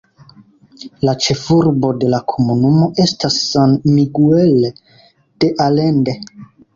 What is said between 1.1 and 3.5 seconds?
ĉefurbo de la komunumo estas